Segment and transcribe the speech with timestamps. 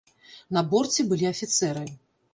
[0.57, 1.85] На борце былі афіцэры.